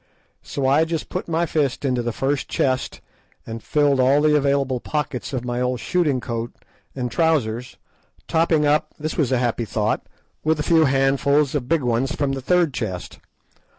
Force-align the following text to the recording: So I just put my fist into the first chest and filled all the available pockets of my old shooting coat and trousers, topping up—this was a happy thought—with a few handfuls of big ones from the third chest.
So 0.41 0.65
I 0.65 0.83
just 0.83 1.09
put 1.09 1.27
my 1.27 1.45
fist 1.45 1.85
into 1.85 2.01
the 2.01 2.11
first 2.11 2.47
chest 2.49 3.01
and 3.45 3.61
filled 3.61 3.99
all 3.99 4.19
the 4.21 4.35
available 4.35 4.79
pockets 4.79 5.31
of 5.31 5.45
my 5.45 5.61
old 5.61 5.79
shooting 5.79 6.19
coat 6.19 6.51
and 6.95 7.11
trousers, 7.11 7.77
topping 8.27 8.65
up—this 8.65 9.15
was 9.15 9.31
a 9.31 9.37
happy 9.37 9.63
thought—with 9.65 10.59
a 10.59 10.63
few 10.63 10.85
handfuls 10.85 11.53
of 11.53 11.69
big 11.69 11.83
ones 11.83 12.15
from 12.15 12.31
the 12.31 12.41
third 12.41 12.73
chest. 12.73 13.19